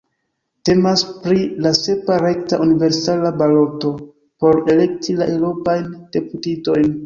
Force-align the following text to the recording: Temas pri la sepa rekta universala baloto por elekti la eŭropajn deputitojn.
Temas 0.69 1.03
pri 1.25 1.41
la 1.65 1.73
sepa 1.79 2.17
rekta 2.23 2.59
universala 2.65 3.33
baloto 3.43 3.95
por 4.43 4.61
elekti 4.77 5.19
la 5.23 5.31
eŭropajn 5.39 5.89
deputitojn. 6.19 6.95